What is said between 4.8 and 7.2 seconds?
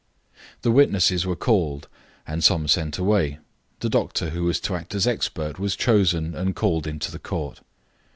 as expert was chosen and called into the